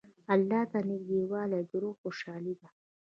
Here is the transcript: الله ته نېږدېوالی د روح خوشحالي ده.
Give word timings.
الله 0.33 0.61
ته 0.71 0.79
نېږدېوالی 0.87 1.61
د 1.69 1.71
روح 1.81 1.95
خوشحالي 2.01 2.53
ده. 2.59 2.67